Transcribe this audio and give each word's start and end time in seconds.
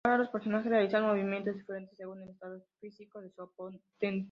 Ahora 0.03 0.17
los 0.23 0.29
personajes 0.29 0.71
realizan 0.71 1.05
movimientos 1.05 1.53
diferentes 1.55 1.95
según 1.95 2.23
el 2.23 2.29
estado 2.29 2.59
físico 2.79 3.21
de 3.21 3.29
su 3.29 3.43
oponente. 3.43 4.19